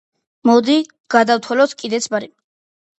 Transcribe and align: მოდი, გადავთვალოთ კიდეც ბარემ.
მოდი, 0.49 0.79
გადავთვალოთ 1.17 1.79
კიდეც 1.85 2.13
ბარემ. 2.17 2.37